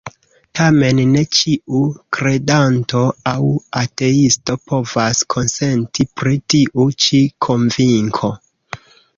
Tamen 0.59 0.99
ne 1.09 1.21
ĉiu 1.39 1.81
kredanto 2.17 3.01
aŭ 3.33 3.51
ateisto 3.83 4.57
povas 4.71 5.23
konsenti 5.35 6.07
pri 6.23 6.35
tiu 6.55 6.89
ĉi 7.07 7.21
konvinko. 7.49 8.33